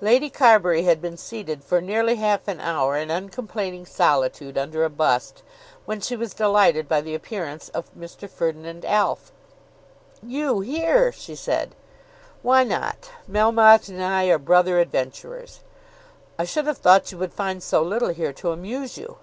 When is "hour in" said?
2.60-3.10